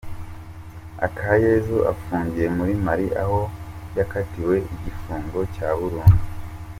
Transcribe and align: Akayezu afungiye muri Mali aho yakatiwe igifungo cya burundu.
Akayezu 1.05 1.77
afungiye 1.91 2.47
muri 2.57 2.73
Mali 2.85 3.07
aho 3.23 3.39
yakatiwe 3.97 4.55
igifungo 4.75 5.39
cya 5.55 5.69
burundu. 5.79 6.23